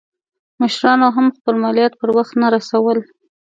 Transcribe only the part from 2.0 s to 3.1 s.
وخت نه رسول.